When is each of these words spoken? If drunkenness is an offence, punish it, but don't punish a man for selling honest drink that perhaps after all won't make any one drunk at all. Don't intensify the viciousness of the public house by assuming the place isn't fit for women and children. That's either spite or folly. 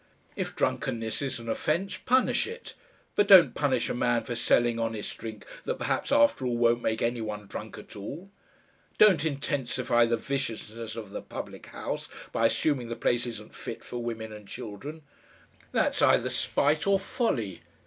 If 0.35 0.55
drunkenness 0.55 1.21
is 1.21 1.37
an 1.37 1.47
offence, 1.47 1.95
punish 1.97 2.47
it, 2.47 2.73
but 3.15 3.27
don't 3.27 3.53
punish 3.53 3.87
a 3.87 3.93
man 3.93 4.23
for 4.23 4.35
selling 4.35 4.79
honest 4.79 5.15
drink 5.19 5.45
that 5.65 5.77
perhaps 5.77 6.11
after 6.11 6.43
all 6.43 6.57
won't 6.57 6.81
make 6.81 7.03
any 7.03 7.21
one 7.21 7.45
drunk 7.45 7.77
at 7.77 7.95
all. 7.95 8.31
Don't 8.97 9.23
intensify 9.23 10.07
the 10.07 10.17
viciousness 10.17 10.95
of 10.95 11.11
the 11.11 11.21
public 11.21 11.67
house 11.67 12.09
by 12.31 12.47
assuming 12.47 12.89
the 12.89 12.95
place 12.95 13.27
isn't 13.27 13.53
fit 13.53 13.83
for 13.83 13.99
women 14.01 14.33
and 14.33 14.47
children. 14.47 15.03
That's 15.71 16.01
either 16.01 16.31
spite 16.31 16.87
or 16.87 16.97
folly. 16.97 17.61